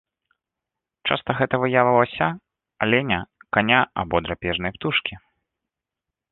[1.09, 2.29] Часта гэта выява лася,
[2.85, 3.19] аленя,
[3.59, 5.15] каня або драпежнай птушкі.